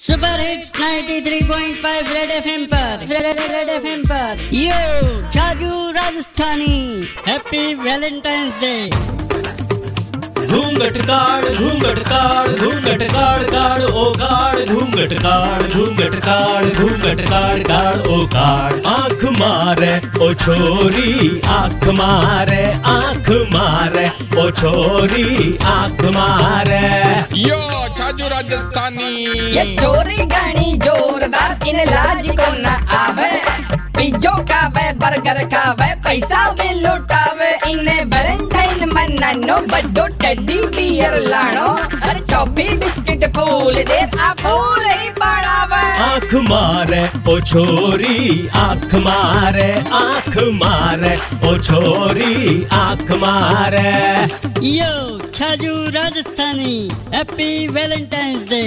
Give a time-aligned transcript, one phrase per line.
[0.00, 4.78] Super hits 93.5 Red FM पर। Red FM पर। यो
[5.32, 6.76] Chhaju Rajasthani
[7.26, 8.70] happy Valentine's day
[10.46, 17.58] घूंघट काड़ घूंघट काड़ घूंघट काड़ काड़ ओ काड़। घूंघट काड़ घूंघट काड़ घूंघट काड़
[17.62, 22.64] काड़ ओ काड़। आँख मारे ओ छोरी आँख मारे
[22.94, 24.08] आँख मारे
[24.40, 26.82] ओ छोरी आँख मारे।
[27.40, 27.60] यो
[28.10, 29.08] छाजू राजस्थानी।
[29.54, 32.66] ये चोरी गाणी जोरदार इन लाज को न
[32.98, 33.30] आवे।
[33.96, 41.68] पिज्जो खावे बर्गर खावे पैसा भी लुटावे। इन्हें वैलेंटाइन मनानो बड्डो टेडी बियर लाणो।
[42.00, 49.70] अरे टॉफी बिस्किट फूल दे आ फूल ही पड़ावे आँख मारे ओ छोरी आँख मारे
[50.30, 51.14] आँख मारे
[51.46, 53.80] ओ छोरी आँख मारे।
[54.66, 56.76] यो Chhaju Rajasthani
[57.14, 58.62] happy Valentine's day